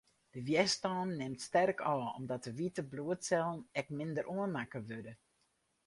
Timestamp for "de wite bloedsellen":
2.45-3.59